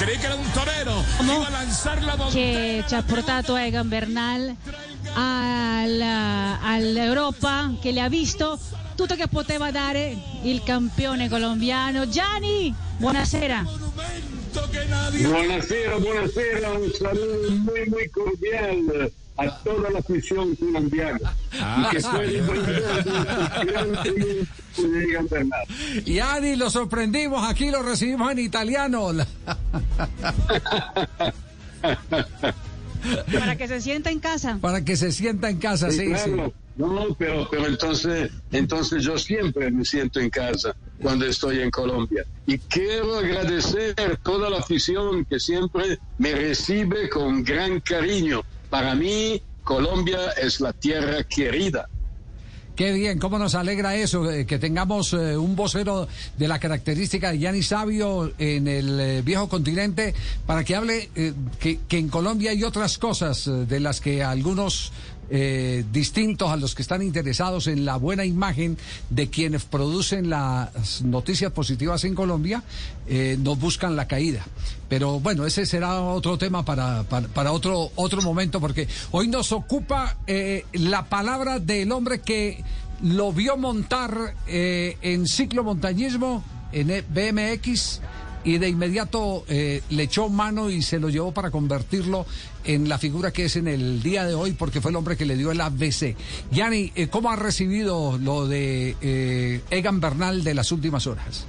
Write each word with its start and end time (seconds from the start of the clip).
Creí 0.00 0.16
que 0.16 0.24
era 0.24 0.34
un 0.34 0.50
torero. 0.52 1.04
Iba 1.20 1.46
a 1.46 1.50
lanzar 1.50 2.02
la 2.02 2.16
che 2.32 2.82
ci 2.88 2.94
ha 2.94 3.02
portato 3.02 3.54
Egan 3.58 3.86
Bernal 3.86 4.56
al, 5.14 6.00
all'Europa, 6.00 7.70
che 7.82 7.92
le 7.92 8.00
ha 8.00 8.08
visto 8.08 8.58
tutto 8.94 9.14
che 9.14 9.28
poteva 9.28 9.70
dare 9.70 10.16
il 10.44 10.62
campione 10.62 11.28
colombiano. 11.28 12.08
Gianni, 12.08 12.74
buonasera. 12.96 13.62
Buonasera, 15.22 15.96
buonasera, 15.96 16.72
un 16.72 16.92
saludo 16.92 17.50
muy, 17.50 17.90
muy 17.90 18.08
cordial 18.08 19.12
a 19.36 19.58
toda 19.58 19.90
la 19.90 19.98
afición 19.98 20.54
colombiana. 20.56 21.34
Ah, 21.60 21.90
y 21.90 21.96
que 21.96 22.02
Bernal. 25.30 25.66
Y 26.04 26.18
Ani, 26.18 26.56
lo 26.56 26.70
sorprendimos, 26.70 27.48
aquí 27.48 27.70
lo 27.70 27.82
recibimos 27.82 28.32
en 28.32 28.38
italiano. 28.38 29.12
Para 33.32 33.56
que 33.56 33.66
se 33.68 33.80
sienta 33.80 34.10
en 34.10 34.20
casa. 34.20 34.58
Para 34.60 34.84
que 34.84 34.96
se 34.96 35.10
sienta 35.12 35.48
en 35.48 35.58
casa, 35.58 35.90
sí, 35.90 36.14
sí. 36.16 36.30
claro. 36.30 36.52
No, 36.80 37.14
pero, 37.18 37.46
pero 37.50 37.66
entonces, 37.66 38.30
entonces 38.52 39.04
yo 39.04 39.18
siempre 39.18 39.70
me 39.70 39.84
siento 39.84 40.18
en 40.18 40.30
casa 40.30 40.74
cuando 41.02 41.26
estoy 41.26 41.60
en 41.60 41.70
Colombia. 41.70 42.24
Y 42.46 42.56
quiero 42.56 43.18
agradecer 43.18 43.94
toda 44.22 44.48
la 44.48 44.60
afición 44.60 45.26
que 45.26 45.38
siempre 45.38 45.98
me 46.16 46.34
recibe 46.34 47.10
con 47.10 47.44
gran 47.44 47.80
cariño. 47.80 48.42
Para 48.70 48.94
mí, 48.94 49.42
Colombia 49.62 50.30
es 50.40 50.58
la 50.60 50.72
tierra 50.72 51.22
querida. 51.24 51.86
Qué 52.80 52.92
bien, 52.92 53.18
cómo 53.18 53.38
nos 53.38 53.54
alegra 53.54 53.94
eso, 53.94 54.30
eh, 54.30 54.46
que 54.46 54.58
tengamos 54.58 55.12
eh, 55.12 55.36
un 55.36 55.54
vocero 55.54 56.08
de 56.38 56.48
la 56.48 56.58
característica 56.58 57.30
de 57.30 57.38
Yanni 57.38 57.62
Sabio 57.62 58.32
en 58.38 58.66
el 58.66 58.98
eh, 58.98 59.22
viejo 59.22 59.50
continente 59.50 60.14
para 60.46 60.64
que 60.64 60.76
hable 60.76 61.10
que, 61.58 61.80
que 61.86 61.98
en 61.98 62.08
Colombia 62.08 62.52
hay 62.52 62.64
otras 62.64 62.96
cosas 62.96 63.50
de 63.68 63.80
las 63.80 64.00
que 64.00 64.24
algunos 64.24 64.92
eh, 65.30 65.84
distintos 65.92 66.50
a 66.50 66.56
los 66.56 66.74
que 66.74 66.82
están 66.82 67.02
interesados 67.02 67.66
en 67.68 67.84
la 67.84 67.96
buena 67.96 68.24
imagen 68.24 68.76
de 69.10 69.30
quienes 69.30 69.64
producen 69.64 70.28
las 70.28 71.02
noticias 71.02 71.52
positivas 71.52 72.04
en 72.04 72.14
Colombia, 72.14 72.62
eh, 73.06 73.36
nos 73.40 73.58
buscan 73.58 73.94
la 73.96 74.08
caída. 74.08 74.44
Pero 74.88 75.20
bueno, 75.20 75.46
ese 75.46 75.66
será 75.66 76.00
otro 76.02 76.36
tema 76.36 76.64
para, 76.64 77.04
para, 77.04 77.28
para 77.28 77.52
otro, 77.52 77.90
otro 77.94 78.22
momento, 78.22 78.60
porque 78.60 78.88
hoy 79.12 79.28
nos 79.28 79.52
ocupa 79.52 80.16
eh, 80.26 80.64
la 80.72 81.08
palabra 81.08 81.60
del 81.60 81.92
hombre 81.92 82.20
que 82.20 82.62
lo 83.02 83.32
vio 83.32 83.56
montar 83.56 84.34
eh, 84.46 84.96
en 85.00 85.26
ciclomontañismo, 85.26 86.42
en 86.72 86.90
E- 86.90 87.02
BMX, 87.02 88.00
y 88.44 88.58
de 88.58 88.68
inmediato 88.68 89.44
eh, 89.48 89.82
le 89.90 90.04
echó 90.04 90.28
mano 90.28 90.70
y 90.70 90.82
se 90.82 90.98
lo 90.98 91.10
llevó 91.10 91.32
para 91.32 91.50
convertirlo 91.50 92.26
en 92.64 92.88
la 92.88 92.98
figura 92.98 93.32
que 93.32 93.46
es 93.46 93.56
en 93.56 93.68
el 93.68 94.02
día 94.02 94.24
de 94.24 94.34
hoy, 94.34 94.52
porque 94.52 94.80
fue 94.80 94.90
el 94.90 94.96
hombre 94.96 95.16
que 95.16 95.26
le 95.26 95.36
dio 95.36 95.50
el 95.50 95.60
ABC. 95.60 96.16
Yanni, 96.50 96.92
eh, 96.94 97.08
¿cómo 97.08 97.30
ha 97.30 97.36
recibido 97.36 98.18
lo 98.18 98.46
de 98.46 98.96
eh, 99.00 99.60
Egan 99.70 100.00
Bernal 100.00 100.44
de 100.44 100.54
las 100.54 100.72
últimas 100.72 101.06
horas? 101.06 101.46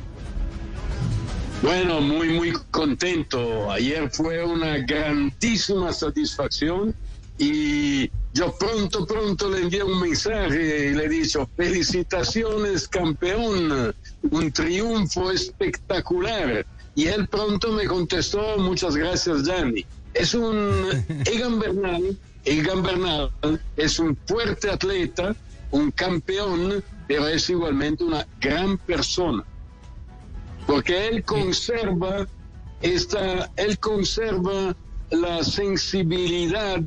Bueno, 1.62 2.02
muy, 2.02 2.30
muy 2.30 2.53
contento. 2.72 3.72
Ayer 3.72 4.09
fue 4.09 4.44
una 4.44 4.80
grandísima 4.80 5.94
satisfacción 5.94 6.95
y 7.38 8.09
yo 8.34 8.56
pronto, 8.58 9.06
pronto 9.06 9.50
le 9.50 9.62
envié 9.62 9.84
un 9.84 10.00
mensaje 10.00 10.89
y 10.89 10.94
le 10.95 11.06
he 11.06 11.09
dicho, 11.09 11.47
felicitaciones 11.56 12.88
campeón, 12.88 13.94
un 14.30 14.52
triunfo 14.52 15.31
espectacular. 15.31 16.66
Y 16.95 17.08
él 17.08 17.28
pronto 17.28 17.72
me 17.72 17.86
contestó, 17.86 18.58
muchas 18.58 18.95
gracias 18.95 19.44
Gianni. 19.44 19.86
Es 20.14 20.34
un 20.34 20.88
Egan 21.25 21.59
Bernal, 21.59 22.17
Egan 22.45 22.84
Bernal 22.84 23.31
es 23.78 24.00
un 24.00 24.17
fuerte 24.25 24.70
atleta, 24.70 25.36
un 25.72 25.92
campeón, 25.92 26.84
pero 27.07 27.28
es 27.28 27.50
igualmente 27.50 28.03
una 28.03 28.28
gran 28.40 28.78
persona 28.78 29.46
porque 30.66 31.07
él 31.07 31.24
conserva 31.24 32.28
esta, 32.81 33.52
él 33.58 33.78
conserva 33.79 34.75
la 35.09 35.44
sensibilidad 35.44 36.79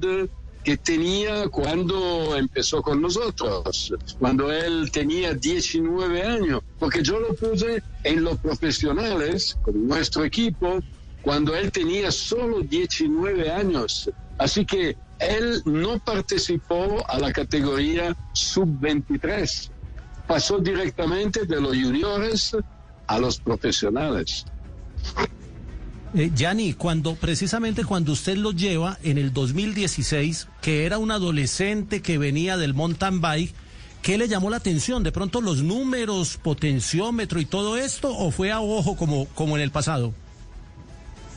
que 0.65 0.79
tenía 0.79 1.47
cuando 1.49 2.35
empezó 2.37 2.81
con 2.81 3.03
nosotros, 3.03 3.95
cuando 4.19 4.51
él 4.51 4.91
tenía 4.91 5.35
19 5.35 6.23
años, 6.23 6.63
porque 6.79 7.03
yo 7.03 7.21
lo 7.21 7.35
puse 7.35 7.83
en 8.03 8.25
los 8.25 8.39
profesionales, 8.39 9.59
con 9.63 9.87
nuestro 9.87 10.25
equipo, 10.25 10.81
cuando 11.21 11.55
él 11.55 11.71
tenía 11.71 12.11
solo 12.11 12.61
19 12.61 13.51
años. 13.51 14.11
Así 14.39 14.65
que 14.65 14.97
él 15.19 15.61
no 15.67 15.99
participó 15.99 17.05
a 17.09 17.19
la 17.19 17.31
categoría 17.31 18.17
sub-23, 18.33 19.71
pasó 20.27 20.59
directamente 20.59 21.45
de 21.45 21.61
los 21.61 21.77
juniores 21.77 22.57
a 23.07 23.19
los 23.19 23.39
profesionales. 23.39 24.47
Eh, 26.17 26.31
Yanni, 26.33 26.75
cuando 26.75 27.17
precisamente 27.17 27.85
cuando 27.85 28.13
usted 28.13 28.37
lo 28.37 28.53
lleva 28.53 28.99
en 29.03 29.19
el 29.19 29.33
2016, 29.33 30.47
que 30.63 30.87
era 30.87 30.99
un 30.99 31.11
adolescente 31.11 32.03
que 32.03 32.19
venía 32.19 32.57
del 32.57 32.73
mountain 32.73 33.21
bike, 33.21 33.53
¿qué 34.01 34.17
le 34.17 34.29
llamó 34.29 34.49
la 34.49 34.59
atención? 34.59 35.03
¿De 35.03 35.11
pronto 35.11 35.41
los 35.41 35.63
números, 35.65 36.39
potenciómetro 36.41 37.41
y 37.41 37.47
todo 37.47 37.77
esto 37.77 38.17
o 38.17 38.31
fue 38.31 38.53
a 38.53 38.61
ojo 38.61 38.97
como, 38.97 39.27
como 39.35 39.57
en 39.57 39.63
el 39.63 39.73
pasado? 39.73 40.15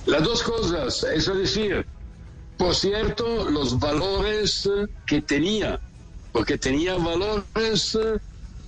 Las 0.06 0.24
dos 0.24 0.44
cosas, 0.44 1.04
es 1.04 1.26
decir, 1.26 1.84
por 2.58 2.76
cierto, 2.76 3.50
los 3.50 3.80
valores 3.80 4.70
que 5.08 5.22
tenía, 5.22 5.80
porque 6.32 6.56
tenía 6.56 6.96
valores 6.98 7.98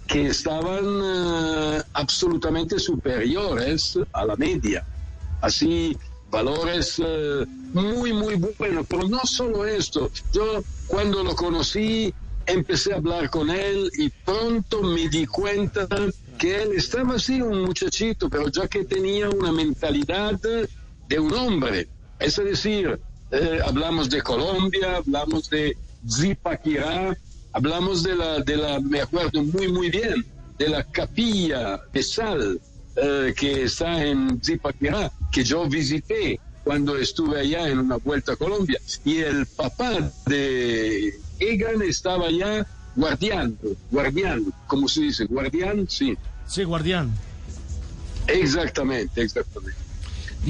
que 0.08 0.26
estaban 0.26 0.86
eh, 1.04 1.84
absolutamente 1.94 2.80
superiores 2.80 4.00
a 4.12 4.26
la 4.26 4.36
media. 4.36 4.84
Así, 5.42 5.98
valores 6.32 7.02
eh, 7.04 7.46
muy, 7.74 8.14
muy 8.14 8.36
buenos. 8.36 8.86
Pero 8.88 9.08
no 9.08 9.26
solo 9.26 9.66
esto. 9.66 10.12
Yo 10.34 10.64
cuando 10.88 11.24
lo 11.24 11.36
conocí 11.36 12.14
empecé 12.46 12.94
a 12.94 12.98
hablar 12.98 13.30
con 13.30 13.50
él 13.50 13.92
y 13.98 14.10
pronto 14.10 14.82
me 14.82 15.08
di 15.08 15.26
cuenta 15.26 15.88
que 16.38 16.64
él 16.64 16.72
estaba 16.76 17.16
así 17.16 17.42
un 17.42 17.62
muchachito, 17.62 18.30
pero 18.30 18.48
ya 18.48 18.68
que 18.68 18.86
tenía 18.86 19.30
una 19.30 19.52
mentalidad 19.52 20.40
de 21.08 21.20
un 21.20 21.34
hombre. 21.34 21.88
Es 22.20 22.38
decir, 22.38 23.00
eh, 23.32 23.60
hablamos 23.64 24.10
de 24.10 24.22
Colombia, 24.22 24.98
hablamos 24.98 25.50
de 25.50 25.78
Zipaquirá, 26.10 27.16
hablamos 27.54 28.04
de 28.04 28.16
la, 28.16 28.40
de 28.40 28.58
la, 28.58 28.80
me 28.80 29.02
acuerdo 29.02 29.44
muy, 29.44 29.68
muy 29.68 29.90
bien, 29.90 30.26
de 30.58 30.70
la 30.70 30.84
capilla 30.84 31.80
de 31.94 32.04
sal 32.04 32.60
eh, 32.96 33.34
que 33.36 33.64
está 33.64 34.04
en 34.06 34.42
Zipaquirá, 34.44 35.12
que 35.32 35.44
yo 35.44 35.68
visité 35.68 36.40
cuando 36.64 36.98
estuve 36.98 37.40
allá 37.40 37.68
en 37.70 37.80
una 37.80 37.98
vuelta 37.98 38.34
a 38.34 38.36
Colombia. 38.36 38.80
Y 39.06 39.18
el 39.18 39.46
papá 39.46 40.12
de 40.26 41.14
Egan 41.40 41.82
estaba 41.82 42.28
allá 42.28 42.66
guardiando, 42.96 43.76
guardián, 43.92 44.54
como 44.68 44.88
se 44.88 45.02
dice, 45.02 45.26
guardián, 45.26 45.88
sí. 45.90 46.18
Sí, 46.48 46.64
guardián. 46.64 47.12
Exactamente, 48.28 49.22
exactamente. 49.22 49.78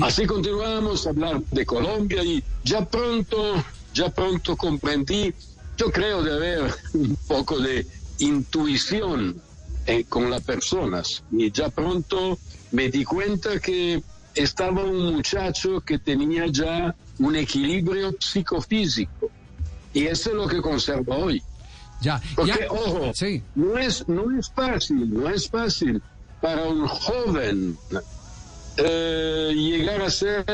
Así 0.01 0.25
continuamos 0.25 1.05
a 1.05 1.09
hablar 1.09 1.41
de 1.51 1.65
Colombia 1.65 2.23
y 2.23 2.43
ya 2.63 2.85
pronto, 2.85 3.63
ya 3.93 4.09
pronto 4.09 4.55
comprendí, 4.55 5.33
yo 5.77 5.91
creo 5.91 6.23
de 6.23 6.33
haber 6.33 6.73
un 6.93 7.17
poco 7.27 7.59
de 7.59 7.85
intuición 8.19 9.41
eh, 9.89 10.05
con 10.07 10.29
las 10.29 10.43
personas 10.43 11.23
y 11.31 11.51
ya 11.51 11.69
pronto 11.69 12.37
me 12.71 12.89
di 12.89 13.03
cuenta 13.03 13.59
que 13.59 14.01
estaba 14.35 14.83
un 14.83 15.13
muchacho 15.15 15.81
que 15.81 15.97
tenía 15.97 16.45
ya 16.47 16.95
un 17.17 17.35
equilibrio 17.35 18.15
psicofísico 18.19 19.31
y 19.93 20.05
eso 20.05 20.29
es 20.29 20.35
lo 20.35 20.47
que 20.47 20.61
conservo 20.61 21.15
hoy. 21.15 21.41
Ya, 22.01 22.21
Porque, 22.35 22.51
ya- 22.61 22.67
ojo, 22.71 23.11
Sí. 23.15 23.41
no, 23.55 23.77
es, 23.77 24.07
no 24.07 24.37
es 24.37 24.49
fácil, 24.51 25.11
no 25.11 25.27
es 25.27 25.49
fácil 25.49 26.01
para 26.39 26.63
un 26.69 26.87
joven 26.87 27.77
eh, 28.77 29.51
llegar 29.55 30.01
a 30.01 30.09
ser 30.09 30.45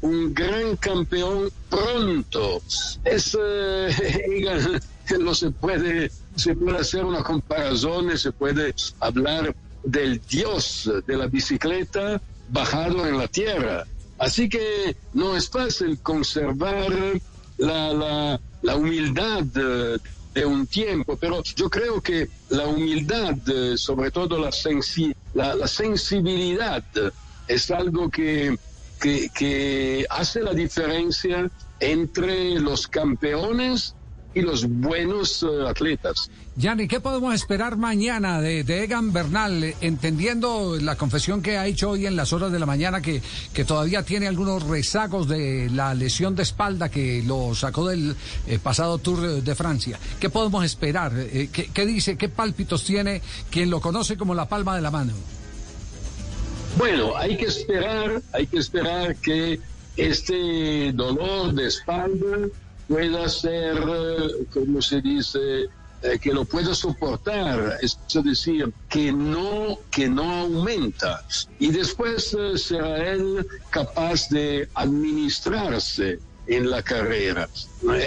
un 0.00 0.34
gran 0.34 0.76
campeón 0.76 1.50
pronto. 1.70 2.62
Es, 3.04 3.36
eh, 3.40 4.78
no 5.20 5.34
se 5.34 5.50
puede, 5.50 6.10
se 6.36 6.54
puede 6.54 6.78
hacer 6.78 7.04
una 7.04 7.22
comparación, 7.22 8.16
se 8.18 8.32
puede 8.32 8.74
hablar 9.00 9.54
del 9.84 10.20
dios 10.28 10.90
de 11.06 11.16
la 11.16 11.26
bicicleta 11.26 12.20
bajado 12.48 13.06
en 13.06 13.18
la 13.18 13.28
tierra. 13.28 13.84
Así 14.18 14.48
que 14.48 14.96
no 15.14 15.36
es 15.36 15.48
fácil 15.48 15.98
conservar 16.00 16.92
la, 17.58 18.38
la, 18.62 18.76
humildad 18.76 19.44
eh, 19.56 19.98
de 20.34 20.46
un 20.46 20.66
tiempo, 20.66 21.16
pero 21.16 21.42
yo 21.56 21.68
creo 21.68 22.00
que 22.00 22.28
la 22.50 22.66
humildad, 22.66 23.34
eh, 23.48 23.76
sobre 23.76 24.10
todo 24.10 24.38
la, 24.38 24.50
sensi- 24.50 25.14
la 25.34 25.66
sensibilidad, 25.66 26.84
es 27.48 27.70
algo 27.70 28.10
que 28.10 28.56
que, 29.02 30.06
hace 30.10 30.40
la 30.40 30.52
diferencia 30.52 31.50
entre 31.80 32.58
los 32.60 32.86
campeones 32.86 33.94
y 34.34 34.40
los 34.40 34.66
buenos 34.66 35.42
uh, 35.42 35.66
atletas. 35.66 36.30
Yanni, 36.56 36.88
¿qué 36.88 37.00
podemos 37.00 37.34
esperar 37.34 37.76
mañana 37.76 38.40
de, 38.40 38.64
de, 38.64 38.84
Egan 38.84 39.12
Bernal? 39.12 39.74
Entendiendo 39.82 40.78
la 40.80 40.96
confesión 40.96 41.42
que 41.42 41.58
ha 41.58 41.66
hecho 41.66 41.90
hoy 41.90 42.06
en 42.06 42.16
las 42.16 42.32
horas 42.32 42.50
de 42.50 42.58
la 42.58 42.64
mañana, 42.64 43.02
que, 43.02 43.20
que 43.52 43.64
todavía 43.64 44.04
tiene 44.04 44.28
algunos 44.28 44.62
rezagos 44.62 45.28
de 45.28 45.68
la 45.70 45.92
lesión 45.94 46.34
de 46.34 46.44
espalda 46.44 46.88
que 46.88 47.22
lo 47.26 47.54
sacó 47.54 47.88
del 47.88 48.16
eh, 48.46 48.58
pasado 48.58 48.98
Tour 48.98 49.42
de 49.42 49.54
Francia. 49.54 49.98
¿Qué 50.18 50.30
podemos 50.30 50.64
esperar? 50.64 51.12
Eh, 51.14 51.50
¿qué, 51.52 51.66
¿Qué 51.66 51.84
dice? 51.84 52.16
¿Qué 52.16 52.30
pálpitos 52.30 52.84
tiene 52.84 53.20
quien 53.50 53.68
lo 53.68 53.80
conoce 53.80 54.16
como 54.16 54.34
la 54.34 54.48
palma 54.48 54.76
de 54.76 54.82
la 54.82 54.90
mano? 54.90 55.12
Bueno, 56.82 57.16
hay 57.16 57.36
que 57.36 57.44
esperar, 57.44 58.20
hay 58.32 58.44
que 58.44 58.58
esperar 58.58 59.14
que 59.14 59.60
este 59.96 60.90
dolor 60.92 61.52
de 61.54 61.68
espalda 61.68 62.48
pueda 62.88 63.28
ser, 63.28 63.78
como 64.52 64.82
se 64.82 65.00
dice, 65.00 65.68
eh, 66.02 66.18
que 66.20 66.32
lo 66.32 66.44
pueda 66.44 66.74
soportar, 66.74 67.78
es 67.80 67.96
decir, 68.24 68.72
que 68.88 69.12
no, 69.12 69.78
que 69.92 70.08
no 70.08 70.28
aumenta. 70.40 71.24
Y 71.60 71.68
después 71.70 72.36
eh, 72.36 72.58
será 72.58 73.12
él 73.12 73.46
capaz 73.70 74.28
de 74.30 74.68
administrarse 74.74 76.18
en 76.48 76.68
la 76.68 76.82
carrera. 76.82 77.48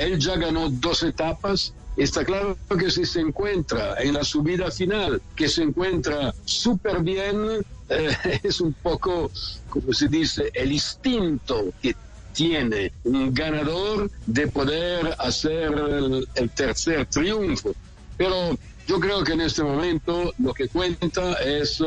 Él 0.01 0.19
ya 0.19 0.35
ganó 0.35 0.69
dos 0.69 1.01
etapas. 1.03 1.73
Está 1.95 2.25
claro 2.25 2.57
que 2.77 2.91
si 2.91 3.05
se 3.05 3.21
encuentra 3.21 3.95
en 4.01 4.15
la 4.15 4.25
subida 4.25 4.69
final, 4.69 5.21
que 5.33 5.47
se 5.47 5.63
encuentra 5.63 6.35
súper 6.43 6.99
bien, 6.99 7.63
es 8.43 8.61
un 8.61 8.73
poco, 8.73 9.31
como 9.69 9.93
se 9.93 10.07
dice, 10.07 10.51
el 10.53 10.71
instinto 10.71 11.73
que 11.81 11.95
tiene 12.33 12.91
un 13.03 13.33
ganador 13.33 14.11
de 14.25 14.47
poder 14.47 15.15
hacer 15.19 15.71
el, 15.73 16.27
el, 16.35 16.49
tercer 16.49 17.05
triunfo. 17.05 17.73
Pero 18.17 18.57
yo 18.87 18.99
creo 18.99 19.23
que 19.23 19.33
en 19.33 19.41
este 19.41 19.63
momento 19.63 20.33
lo 20.37 20.53
que 20.53 20.67
cuenta 20.67 21.33
es 21.35 21.81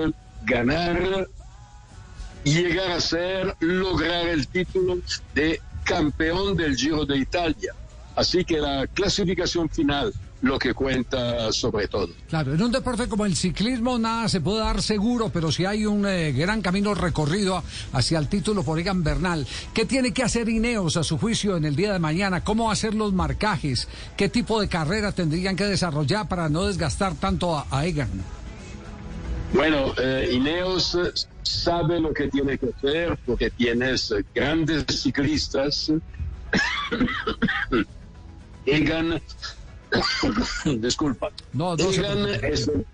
ganar, 0.45 1.29
llegar 2.45 2.93
a 2.93 3.00
ser, 3.00 3.55
lograr 3.61 4.29
el 4.29 4.47
título 4.49 4.99
de 5.35 5.61
campeón 5.85 6.56
del 6.56 6.77
Giro 6.77 7.05
de 7.05 7.19
Italia. 7.19 7.75
Así 8.17 8.45
que 8.45 8.59
la 8.59 8.87
clasificación 8.87 9.69
final 9.69 10.12
lo 10.43 10.58
que 10.58 10.75
cuenta 10.75 11.50
sobre 11.52 11.88
todo. 11.88 12.08
Claro, 12.29 12.55
en 12.55 12.62
un 12.62 12.70
deporte 12.70 13.08
como 13.08 13.26
el 13.26 13.35
ciclismo 13.35 13.99
nada 13.99 14.29
se 14.29 14.40
puede 14.40 14.61
dar 14.61 14.82
seguro, 14.82 15.31
pero 15.31 15.50
si 15.50 15.64
hay 15.64 15.87
un 15.87 16.06
eh, 16.06 16.32
gran 16.32 16.62
camino 16.62 16.94
recorrido 16.94 17.62
hacia 17.93 18.19
el 18.19 18.29
título 18.29 18.62
por 18.62 18.79
Egan 18.79 19.02
Bernal. 19.02 19.46
¿Qué 19.75 19.85
tiene 19.85 20.12
que 20.12 20.23
hacer 20.23 20.49
Ineos 20.49 20.96
a 20.96 21.05
su 21.05 21.19
juicio 21.19 21.56
en 21.56 21.64
el 21.64 21.75
día 21.75 21.93
de 21.93 21.99
mañana? 21.99 22.44
¿Cómo 22.44 22.70
hacer 22.70 22.94
los 22.94 23.12
marcajes? 23.12 23.88
¿Qué 24.17 24.29
tipo 24.29 24.61
de 24.61 24.69
carrera 24.69 25.12
tendrían 25.12 25.56
que 25.56 25.64
desarrollar 25.64 26.29
para 26.29 26.49
no 26.49 26.67
desgastar 26.67 27.14
tanto 27.14 27.56
a, 27.56 27.67
a 27.70 27.87
Egan? 27.87 28.11
Bueno, 29.52 29.94
eh, 29.99 30.31
Ineos 30.32 30.96
sabe 31.43 32.00
lo 32.00 32.12
que 32.12 32.29
tiene 32.29 32.58
que 32.58 32.70
hacer 32.76 33.19
porque 33.25 33.50
tienes 33.50 34.14
grandes 34.35 34.85
ciclistas. 34.88 35.90
Egan 38.67 39.20
Disculpa. 40.79 41.31
No, 41.52 41.76
no 41.76 41.90
Egan, 41.90 42.29
es 42.43 42.69
el 42.69 42.87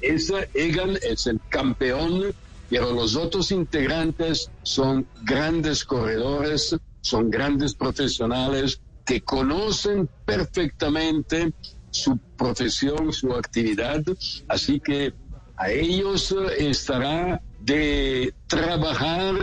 es, 0.00 0.32
Egan 0.54 0.98
es 1.02 1.26
el 1.26 1.40
campeón, 1.48 2.34
pero 2.68 2.92
los 2.92 3.16
otros 3.16 3.50
integrantes 3.50 4.50
son 4.62 5.06
grandes 5.22 5.84
corredores, 5.84 6.76
son 7.00 7.30
grandes 7.30 7.74
profesionales 7.74 8.80
que 9.04 9.20
conocen 9.20 10.08
perfectamente 10.24 11.52
su 11.90 12.18
profesión, 12.36 13.12
su 13.12 13.32
actividad, 13.32 14.02
así 14.48 14.80
que 14.80 15.14
a 15.56 15.70
ellos 15.70 16.34
estará 16.58 17.40
de 17.60 18.34
trabajar 18.46 19.34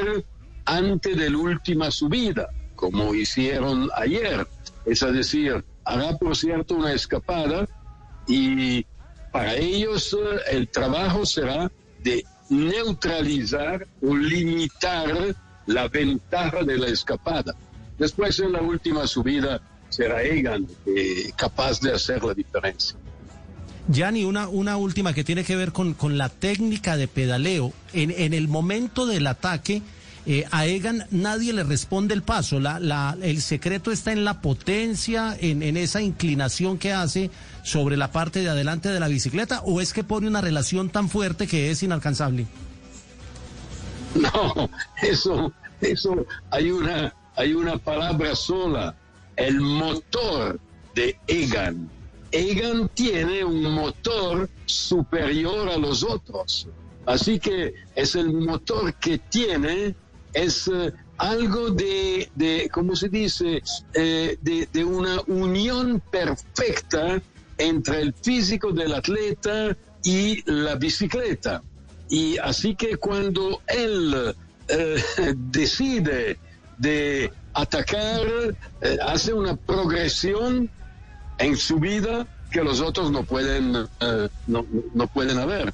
antes 0.66 1.18
de 1.18 1.30
la 1.30 1.38
última 1.38 1.90
subida, 1.90 2.50
como 2.76 3.16
hicieron 3.16 3.90
ayer. 3.96 4.46
Es 4.86 5.00
decir, 5.00 5.64
hará, 5.86 6.18
por 6.18 6.36
cierto, 6.36 6.76
una 6.76 6.94
escapada 6.94 7.68
y 8.28 8.86
para 9.32 9.56
ellos 9.56 10.16
el 10.52 10.68
trabajo 10.68 11.26
será 11.26 11.72
de 12.04 12.24
neutralizar 12.50 13.88
o 14.02 14.16
limitar 14.16 15.36
la 15.66 15.88
ventaja 15.88 16.64
de 16.64 16.78
la 16.78 16.88
escapada. 16.88 17.56
Después 17.98 18.40
en 18.40 18.52
la 18.52 18.62
última 18.62 19.08
subida 19.08 19.62
será 19.90 20.24
Egan 20.24 20.68
eh, 20.86 21.32
capaz 21.36 21.80
de 21.80 21.94
hacer 21.94 22.24
la 22.24 22.34
diferencia. 22.34 22.98
Yanni, 23.88 24.24
una, 24.24 24.48
una 24.48 24.78
última 24.78 25.14
que 25.14 25.24
tiene 25.24 25.44
que 25.44 25.56
ver 25.56 25.72
con, 25.72 25.94
con 25.94 26.18
la 26.18 26.30
técnica 26.30 26.96
de 26.96 27.08
pedaleo. 27.08 27.74
En, 27.92 28.12
en 28.12 28.34
el 28.34 28.48
momento 28.48 29.06
del 29.06 29.28
ataque, 29.28 29.82
eh, 30.26 30.46
a 30.52 30.66
Egan 30.66 31.06
nadie 31.12 31.52
le 31.52 31.64
responde 31.64 32.14
el 32.14 32.24
paso. 32.24 32.60
La, 32.60 33.18
el 33.22 33.42
secreto 33.42 33.92
está 33.92 34.12
en 34.12 34.24
la 34.24 34.42
potencia, 34.42 35.36
en, 35.40 35.62
en, 35.62 35.76
esa 35.76 36.02
inclinación 36.02 36.78
que 36.78 36.94
hace 36.94 37.30
sobre 37.64 37.98
la 37.98 38.12
parte 38.12 38.40
de 38.40 38.50
adelante 38.50 38.90
de 38.90 39.00
la 39.00 39.08
bicicleta, 39.08 39.62
o 39.66 39.82
es 39.82 39.94
que 39.94 40.04
pone 40.04 40.28
una 40.28 40.42
relación 40.42 40.90
tan 40.90 41.10
fuerte 41.10 41.48
que 41.48 41.72
es 41.72 41.84
inalcanzable. 41.84 42.46
No, 44.14 44.70
eso, 45.02 45.52
eso, 45.82 46.26
hay 46.52 46.70
una, 46.70 47.12
hay 47.36 47.56
una 47.56 47.80
palabra 47.80 48.36
sola, 48.36 48.96
el 49.36 49.60
motor 49.60 50.60
de 50.94 51.18
Egan. 51.26 51.90
Egan 52.32 52.90
tiene 52.90 53.44
un 53.44 53.64
motor 53.64 54.48
superior 54.66 55.68
a 55.68 55.78
los 55.78 56.04
otros. 56.04 56.68
Así 57.08 57.40
que 57.40 57.74
es 57.96 58.16
el 58.16 58.32
motor 58.32 58.94
que 58.96 59.18
tiene 59.18 59.96
es 60.34 60.68
uh, 60.68 60.92
algo 61.18 61.70
de, 61.70 62.30
de, 62.36 62.70
¿cómo 62.72 62.96
se 62.96 63.10
dice?, 63.10 63.62
eh, 63.94 64.38
de, 64.42 64.68
de, 64.72 64.84
una 64.84 65.22
unión 65.28 66.02
perfecta 66.12 67.22
entre 67.58 68.02
el 68.02 68.14
físico 68.14 68.72
del 68.72 68.94
atleta 68.94 69.76
y 70.04 70.44
la 70.52 70.76
bicicleta. 70.76 71.62
Y 72.10 72.38
así 72.38 72.76
que 72.76 72.98
cuando 72.98 73.62
él 73.68 74.36
eh, 74.68 75.04
decide 75.52 76.38
de 76.78 77.32
atacar, 77.54 78.22
eh, 78.82 78.98
hace 79.06 79.34
una 79.34 79.56
progresión 79.56 80.70
en 81.38 81.56
su 81.56 81.80
vida 81.80 82.28
que 82.52 82.64
los 82.64 82.82
otros 82.82 83.12
no 83.12 83.24
pueden, 83.24 83.72
no, 83.72 84.66
no 84.94 85.08
pueden 85.08 85.40
haber. 85.40 85.74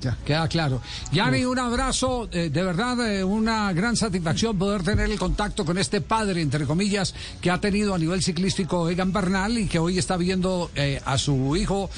Ya, 0.00 0.18
queda 0.24 0.48
claro. 0.48 0.82
Yanni, 1.12 1.44
un 1.44 1.58
abrazo, 1.58 2.28
eh, 2.30 2.50
de 2.50 2.62
verdad, 2.62 3.10
eh, 3.10 3.24
una 3.24 3.72
gran 3.72 3.96
satisfacción 3.96 4.58
poder 4.58 4.82
tener 4.82 5.10
el 5.10 5.18
contacto 5.18 5.64
con 5.64 5.78
este 5.78 6.00
padre, 6.00 6.42
entre 6.42 6.66
comillas, 6.66 7.14
que 7.40 7.50
ha 7.50 7.58
tenido 7.58 7.94
a 7.94 7.98
nivel 7.98 8.22
ciclístico 8.22 8.90
Egan 8.90 9.12
Bernal 9.12 9.56
y 9.56 9.66
que 9.66 9.78
hoy 9.78 9.98
está 9.98 10.16
viendo 10.16 10.70
eh, 10.74 11.00
a 11.04 11.16
su 11.16 11.56
hijo 11.56 11.88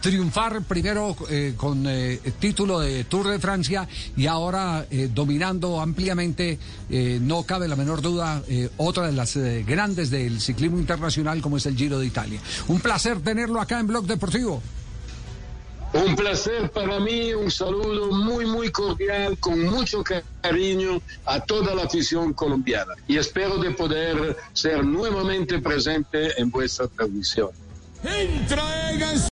triunfar 0.00 0.62
primero 0.62 1.16
con 1.56 1.86
título 2.38 2.80
de 2.80 3.04
Tour 3.04 3.28
de 3.28 3.38
Francia 3.38 3.88
y 4.16 4.26
ahora 4.26 4.86
dominando 5.14 5.80
ampliamente, 5.80 6.58
no 7.20 7.44
cabe 7.44 7.68
la 7.68 7.76
menor 7.76 8.02
duda, 8.02 8.42
otra 8.76 9.06
de 9.06 9.12
las 9.12 9.36
grandes 9.36 10.10
del 10.10 10.40
ciclismo 10.40 10.78
internacional 10.78 11.40
como 11.40 11.56
es 11.56 11.66
el 11.66 11.76
Giro 11.76 11.98
de 11.98 12.06
Italia. 12.06 12.40
Un 12.68 12.80
placer 12.80 13.20
tenerlo 13.20 13.60
acá 13.60 13.78
en 13.78 13.86
Blog 13.86 14.06
Deportivo. 14.06 14.60
Un 15.92 16.14
placer 16.14 16.70
para 16.70 17.00
mí, 17.00 17.34
un 17.34 17.50
saludo 17.50 18.12
muy, 18.12 18.46
muy 18.46 18.70
cordial, 18.70 19.36
con 19.38 19.60
mucho 19.64 20.04
cariño 20.40 21.02
a 21.24 21.40
toda 21.40 21.74
la 21.74 21.82
afición 21.82 22.32
colombiana. 22.32 22.94
Y 23.08 23.16
espero 23.16 23.58
de 23.58 23.72
poder 23.72 24.36
ser 24.52 24.84
nuevamente 24.84 25.58
presente 25.58 26.40
en 26.40 26.50
vuestra 26.50 26.86
transmisión. 26.86 27.50